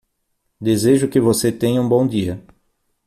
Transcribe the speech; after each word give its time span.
Desejo 0.59 1.07
que 1.07 1.19
você 1.21 1.51
tenha 1.51 1.79
um 1.79 1.87
bom 1.87 2.07
dia. 2.07 2.43